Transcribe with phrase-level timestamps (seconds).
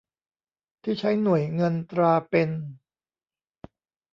[0.83, 2.49] ที่ใช้หน่วยเงินตราเป็น